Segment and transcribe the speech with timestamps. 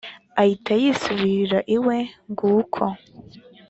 [0.41, 1.97] ahita yisubirira iwe
[2.31, 2.83] nguko